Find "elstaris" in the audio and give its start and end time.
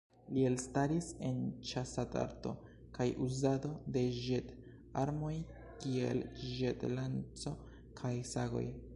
0.49-1.07